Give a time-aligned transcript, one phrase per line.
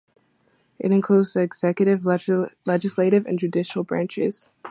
[0.79, 2.07] It includes the executive,
[2.65, 4.49] legislative, and judicial branches.